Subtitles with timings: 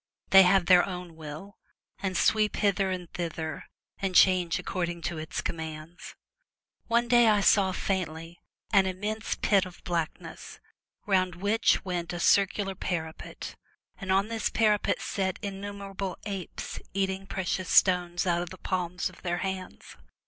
[0.31, 1.59] They have their own will,
[2.01, 3.65] and sweep hither and thither,
[3.99, 6.15] and change according to its commands.
[6.87, 8.39] One day I saw faintly
[8.73, 10.59] an immense pit of blackness,
[11.05, 13.55] round which went a circular parapet,
[13.99, 19.07] and on this para pet sat innumerable apes eating precious stones out of the palms
[19.07, 19.97] of their hands.